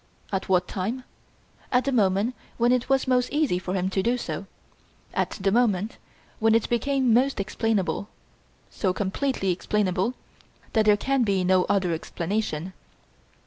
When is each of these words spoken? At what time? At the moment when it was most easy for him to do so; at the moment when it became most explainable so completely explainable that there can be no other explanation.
At 0.31 0.49
what 0.49 0.67
time? 0.67 1.03
At 1.71 1.85
the 1.85 1.91
moment 1.91 2.33
when 2.57 2.71
it 2.71 2.89
was 2.89 3.07
most 3.07 3.31
easy 3.31 3.59
for 3.59 3.75
him 3.75 3.87
to 3.91 4.01
do 4.01 4.17
so; 4.17 4.47
at 5.13 5.29
the 5.39 5.51
moment 5.51 5.99
when 6.39 6.55
it 6.55 6.67
became 6.69 7.13
most 7.13 7.39
explainable 7.39 8.09
so 8.71 8.93
completely 8.93 9.51
explainable 9.51 10.15
that 10.73 10.85
there 10.85 10.97
can 10.97 11.21
be 11.23 11.43
no 11.43 11.65
other 11.65 11.93
explanation. 11.93 12.73